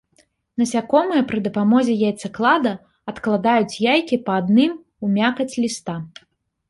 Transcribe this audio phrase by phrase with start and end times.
[0.61, 2.73] Насякомыя пры дапамозе яйцаклада
[3.13, 5.95] адкладаюць яйкі па адным у мякаць ліста.